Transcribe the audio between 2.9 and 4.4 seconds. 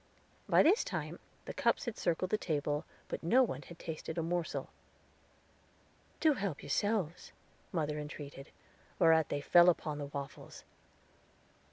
but no one had tasted a